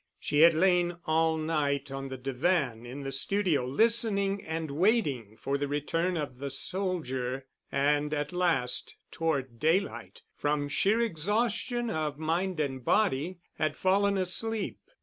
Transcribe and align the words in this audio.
She 0.19 0.39
had 0.39 0.55
lain 0.55 0.97
all 1.05 1.37
night 1.37 1.91
on 1.91 2.07
the 2.09 2.17
divan 2.17 2.87
in 2.87 3.01
the 3.03 3.11
studio, 3.11 3.67
listening 3.67 4.43
and 4.43 4.71
waiting 4.71 5.37
for 5.37 5.59
the 5.59 5.67
return 5.67 6.17
of 6.17 6.39
the 6.39 6.49
soldier, 6.49 7.45
and 7.71 8.11
at 8.11 8.33
last, 8.33 8.95
toward 9.11 9.59
daylight, 9.59 10.23
from 10.35 10.67
sheer 10.69 11.01
exhaustion 11.01 11.91
of 11.91 12.17
mind 12.17 12.59
and 12.59 12.83
body, 12.83 13.37
had 13.59 13.75
fallen 13.77 14.17
asleep. 14.17 14.79